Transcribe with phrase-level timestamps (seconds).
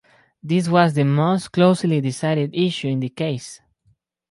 [0.41, 3.61] This was the most closely decided issue in the case.